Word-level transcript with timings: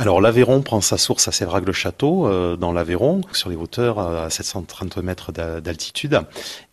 Alors 0.00 0.22
l'Aveyron 0.22 0.62
prend 0.62 0.80
sa 0.80 0.96
source 0.96 1.28
à 1.28 1.32
Sévrac-le-Château, 1.32 2.26
euh, 2.26 2.56
dans 2.56 2.72
l'Aveyron, 2.72 3.20
sur 3.32 3.50
les 3.50 3.56
hauteurs 3.56 3.98
à 3.98 4.30
730 4.30 4.96
mètres 4.96 5.30
d'altitude. 5.30 6.22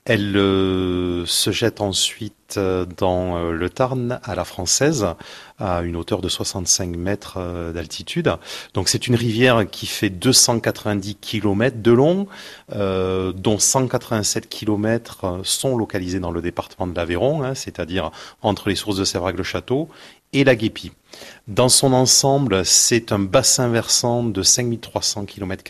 Elle 0.09 0.37
euh, 0.37 1.25
se 1.25 1.51
jette 1.51 1.81
ensuite 1.81 2.55
euh, 2.55 2.85
dans 2.97 3.51
le 3.51 3.69
Tarn 3.69 4.21
à 4.23 4.35
la 4.35 4.45
française, 4.45 5.05
à 5.59 5.81
une 5.81 5.97
hauteur 5.97 6.21
de 6.21 6.29
65 6.29 6.95
mètres 6.95 7.71
d'altitude. 7.73 8.31
Donc 8.73 8.87
c'est 8.87 9.07
une 9.07 9.15
rivière 9.15 9.69
qui 9.69 9.85
fait 9.85 10.09
290 10.09 11.15
km 11.15 11.81
de 11.81 11.91
long, 11.91 12.27
dont 12.69 13.59
187 13.59 14.47
km 14.47 15.41
sont 15.43 15.75
localisés 15.77 16.21
dans 16.21 16.31
le 16.31 16.41
département 16.41 16.87
de 16.87 16.95
l'Aveyron, 16.95 17.43
hein, 17.43 17.53
c'est-à-dire 17.53 18.11
entre 18.41 18.69
les 18.69 18.75
sources 18.75 18.97
de 18.97 19.03
Sévrac-le-Château 19.03 19.89
et 20.33 20.43
la 20.43 20.55
Guépie. 20.55 20.91
Dans 21.47 21.69
son 21.69 21.93
ensemble, 21.93 22.65
c'est 22.65 23.11
un 23.11 23.19
bassin 23.19 23.69
versant 23.69 24.23
de 24.23 24.41
5300 24.41 25.25
km. 25.25 25.63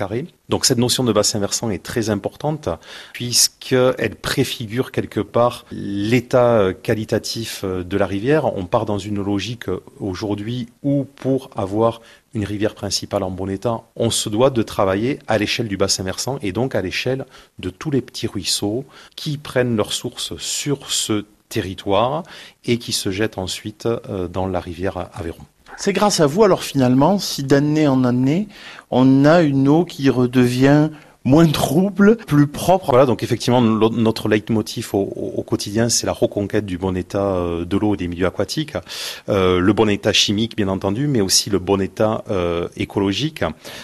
Donc 0.49 0.65
cette 0.65 0.77
notion 0.77 1.03
de 1.03 1.11
bassin 1.11 1.39
versant 1.39 1.69
est 1.69 1.83
très 1.83 2.09
importante 2.09 2.69
puisqu'elle 3.13 4.15
préfigure 4.15 4.91
quelque 4.91 5.19
part 5.19 5.65
l'état 5.71 6.73
qualitatif 6.83 7.65
de 7.65 7.97
la 7.97 8.05
rivière. 8.05 8.55
On 8.57 8.65
part 8.65 8.85
dans 8.85 8.97
une 8.97 9.21
logique 9.21 9.65
aujourd'hui 9.99 10.69
où 10.83 11.05
pour 11.15 11.49
avoir 11.55 12.01
une 12.33 12.45
rivière 12.45 12.75
principale 12.75 13.23
en 13.23 13.31
bon 13.31 13.49
état, 13.49 13.81
on 13.95 14.09
se 14.09 14.29
doit 14.29 14.49
de 14.49 14.61
travailler 14.61 15.19
à 15.27 15.37
l'échelle 15.37 15.67
du 15.67 15.75
bassin 15.75 16.03
versant 16.03 16.37
et 16.41 16.51
donc 16.51 16.75
à 16.75 16.81
l'échelle 16.81 17.25
de 17.59 17.69
tous 17.69 17.91
les 17.91 18.01
petits 18.01 18.27
ruisseaux 18.27 18.85
qui 19.15 19.37
prennent 19.37 19.75
leur 19.75 19.91
source 19.91 20.37
sur 20.37 20.91
ce 20.91 21.25
territoire 21.49 22.23
et 22.65 22.77
qui 22.77 22.91
se 22.91 23.11
jette 23.11 23.37
ensuite 23.37 23.85
euh, 23.85 24.27
dans 24.27 24.47
la 24.47 24.59
rivière 24.59 25.09
Aveyron. 25.13 25.45
C'est 25.79 25.93
grâce 25.93 26.19
à 26.19 26.25
vous 26.25 26.43
alors 26.43 26.63
finalement 26.63 27.19
si 27.19 27.43
d'année 27.43 27.87
en 27.87 28.03
année 28.03 28.47
on 28.89 29.25
a 29.25 29.41
une 29.41 29.67
eau 29.67 29.85
qui 29.85 30.09
redevient 30.09 30.89
moins 31.27 31.45
trouble, 31.47 32.15
plus 32.15 32.47
propre. 32.47 32.91
Voilà, 32.91 33.05
donc 33.05 33.21
effectivement, 33.21 33.61
notre 33.61 34.29
leitmotiv 34.29 34.91
au, 34.93 35.43
quotidien, 35.45 35.89
c'est 35.89 36.07
la 36.07 36.13
reconquête 36.13 36.65
du 36.65 36.77
bon 36.77 36.95
état 36.95 37.35
euh, 37.35 37.65
de 37.65 37.77
l'eau 37.77 37.95
et 37.95 37.97
des 37.97 38.07
milieux 38.07 38.25
aquatiques, 38.25 38.75
euh, 39.27 39.59
le 39.59 39.73
bon 39.73 39.89
état 39.89 40.13
chimique, 40.13 40.55
bien 40.55 40.69
entendu, 40.69 41.07
mais 41.07 41.19
aussi 41.19 41.49
le 41.49 41.59
bon 41.59 41.81
état 41.81 42.23
euh, 42.29 42.69
écologique. 42.77 43.43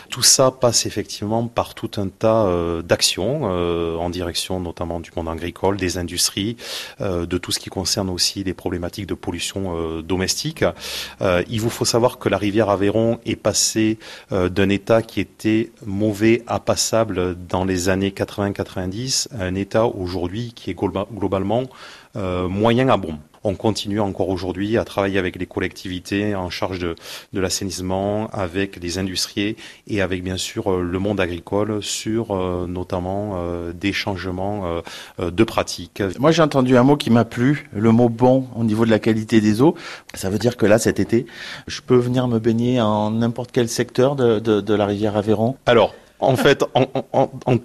Tout 0.09 0.23
ça 0.23 0.51
passe 0.51 0.85
effectivement 0.85 1.47
par 1.47 1.75
tout 1.75 1.91
un 1.97 2.07
tas 2.07 2.49
d'actions 2.83 3.43
en 3.43 4.09
direction 4.09 4.59
notamment 4.59 4.99
du 4.99 5.11
monde 5.15 5.27
agricole, 5.27 5.75
des 5.77 5.97
industries, 5.97 6.55
de 6.99 7.37
tout 7.37 7.51
ce 7.51 7.59
qui 7.59 7.69
concerne 7.69 8.09
aussi 8.09 8.43
les 8.43 8.53
problématiques 8.53 9.07
de 9.07 9.13
pollution 9.13 10.01
domestique. 10.01 10.63
il 11.21 11.61
vous 11.61 11.69
faut 11.69 11.85
savoir 11.85 12.19
que 12.19 12.29
la 12.29 12.37
rivière 12.37 12.69
Aveyron 12.69 13.19
est 13.25 13.35
passée 13.35 13.97
d'un 14.31 14.69
état 14.69 15.01
qui 15.01 15.19
était 15.19 15.71
mauvais 15.85 16.43
à 16.47 16.59
passable 16.59 17.32
dans 17.33 17.65
les 17.65 17.89
années 17.89 18.11
80-90 18.11 19.27
un 19.39 19.55
état 19.55 19.85
aujourd'hui 19.85 20.53
qui 20.55 20.69
est 20.69 20.73
globalement 20.75 21.63
euh, 22.15 22.47
moyen 22.47 22.89
à 22.89 22.97
bon. 22.97 23.17
On 23.45 23.55
continue 23.55 23.99
encore 23.99 24.29
aujourd'hui 24.29 24.77
à 24.77 24.85
travailler 24.85 25.19
avec 25.19 25.35
les 25.35 25.45
collectivités 25.45 26.33
en 26.33 26.49
charge 26.49 26.79
de, 26.79 26.95
de 27.33 27.39
l'assainissement, 27.41 28.29
avec 28.31 28.77
les 28.81 28.99
industriels 28.99 29.55
et 29.87 30.01
avec 30.01 30.23
bien 30.23 30.37
sûr 30.37 30.71
euh, 30.71 30.81
le 30.81 30.99
monde 30.99 31.19
agricole 31.19 31.83
sur 31.83 32.31
euh, 32.31 32.67
notamment 32.67 33.37
des 33.73 33.91
changements 33.91 34.81
de 35.19 35.43
pratiques. 35.43 36.01
Moi 36.19 36.31
j'ai 36.31 36.41
entendu 36.41 36.77
un 36.77 36.83
mot 36.83 36.95
qui 36.95 37.09
m'a 37.09 37.25
plu, 37.25 37.69
le 37.73 37.91
mot 37.91 38.09
bon 38.09 38.47
au 38.55 38.63
niveau 38.63 38.85
de 38.85 38.91
la 38.91 38.99
qualité 38.99 39.41
des 39.41 39.61
eaux. 39.61 39.75
Ça 40.13 40.29
veut 40.29 40.39
dire 40.39 40.55
que 40.55 40.65
là 40.65 40.77
cet 40.77 40.99
été, 40.99 41.25
je 41.67 41.81
peux 41.81 41.97
venir 41.97 42.27
me 42.27 42.39
baigner 42.39 42.79
en 42.79 43.11
n'importe 43.11 43.51
quel 43.51 43.67
secteur 43.67 44.15
de, 44.15 44.39
de, 44.39 44.61
de 44.61 44.73
la 44.73 44.85
rivière 44.85 45.17
Aveyron? 45.17 45.55
Alors 45.65 45.93
en 46.23 46.35
fait, 46.35 46.63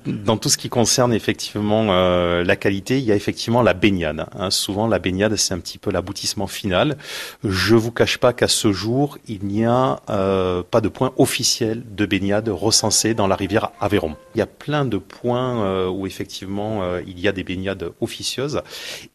dans 0.07 0.37
tout 0.37 0.49
ce 0.49 0.57
qui 0.57 0.69
concerne 0.69 1.13
effectivement 1.13 1.87
euh, 1.91 2.45
la 2.45 2.57
qualité, 2.57 2.99
il 2.99 3.05
y 3.05 3.13
a 3.13 3.15
effectivement 3.15 3.63
la 3.63 3.75
baignade. 3.75 4.27
Hein. 4.39 4.51
Souvent, 4.51 4.87
la 4.87 4.99
baignade, 4.99 5.37
c'est 5.37 5.55
un 5.55 5.59
petit 5.59 5.79
peu 5.79 5.91
l'aboutissement 5.91 6.47
final. 6.47 6.97
Je 7.45 7.75
vous 7.75 7.93
cache 7.93 8.19
pas 8.19 8.33
qu'à 8.33 8.49
ce 8.49 8.73
jour, 8.73 9.19
il 9.29 9.45
n'y 9.45 9.65
a 9.65 10.01
euh, 10.11 10.63
pas 10.69 10.81
de 10.81 10.89
point 10.89 11.13
officiel 11.17 11.83
de 11.95 12.07
baignade 12.07 12.49
recensé 12.49 13.15
dans 13.15 13.27
la 13.27 13.37
rivière 13.37 13.71
Aveyron. 13.81 14.17
Il 14.35 14.39
y 14.39 14.43
a 14.43 14.47
plein 14.47 14.85
de 14.85 14.99
points 14.99 15.63
euh, 15.63 15.89
où 15.89 16.07
effectivement 16.07 16.83
il 17.07 17.19
y 17.19 17.29
a 17.29 17.33
des 17.33 17.45
baignades 17.45 17.93
officieuses, 18.01 18.63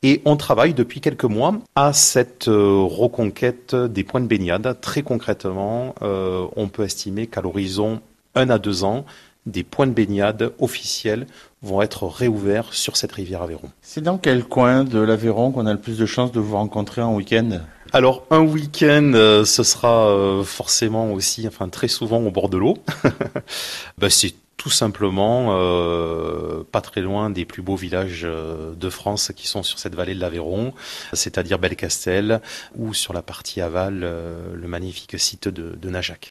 et 0.02 0.22
on 0.26 0.38
travaille 0.38 0.74
depuis 0.74 1.02
quelques 1.02 1.24
mois 1.24 1.56
à 1.76 1.94
cette 1.94 2.46
reconquête 2.48 3.76
des 3.76 4.04
points 4.04 4.22
de 4.22 4.28
baignade. 4.28 4.78
Très 4.82 5.02
concrètement, 5.02 5.96
on 6.02 6.68
peut 6.68 6.84
estimer 6.84 7.28
qu'à 7.28 7.42
l'horizon 7.42 8.02
un 8.36 8.50
à 8.50 8.60
deux 8.60 8.84
ans, 8.84 9.06
des 9.46 9.64
points 9.64 9.88
de 9.88 9.94
baignade 9.94 10.54
officiels 10.60 11.28
vont 11.62 11.82
être 11.82 12.08
réouverts 12.08 12.74
sur 12.74 12.98
cette 12.98 13.12
rivière 13.12 13.42
Aveyron. 13.42 13.70
C'est 13.82 14.02
dans 14.02 14.18
quel 14.18 14.44
coin 14.44 14.84
de 14.84 15.00
l'Aveyron 15.00 15.52
qu'on 15.52 15.66
a 15.66 15.74
le 15.74 15.80
plus 15.80 15.98
de 15.98 16.06
chances 16.06 16.32
de 16.32 16.40
vous 16.40 16.56
rencontrer 16.56 17.02
en 17.02 17.16
week-end? 17.16 17.60
Alors 17.94 18.26
un 18.32 18.42
week-end, 18.42 19.12
euh, 19.14 19.46
ce 19.46 19.62
sera 19.64 20.08
euh, 20.08 20.44
forcément 20.44 21.12
aussi, 21.14 21.48
enfin 21.48 21.70
très 21.70 21.88
souvent 21.88 22.20
au 22.22 22.32
bord 22.32 22.50
de 22.50 22.58
l'eau. 22.58 22.80
ben, 24.00 24.10
c'est 24.10 24.34
tout 24.58 24.72
simplement 24.72 25.50
euh, 25.52 26.64
pas 26.72 26.82
très 26.82 27.02
loin 27.02 27.30
des 27.30 27.46
plus 27.46 27.62
beaux 27.62 27.76
villages 27.76 28.24
de 28.26 28.90
France 28.90 29.32
qui 29.36 29.48
sont 29.48 29.62
sur 29.62 29.78
cette 29.78 29.94
vallée 29.94 30.16
de 30.16 30.20
l'Aveyron, 30.22 30.74
c'est-à-dire 31.12 31.60
Belcastel 31.60 32.42
ou 32.76 32.94
sur 32.94 33.14
la 33.14 33.22
partie 33.22 33.62
aval 33.62 34.00
le 34.00 34.68
magnifique 34.68 35.20
site 35.20 35.50
de, 35.50 35.76
de 35.76 35.90
Najac. 35.90 36.22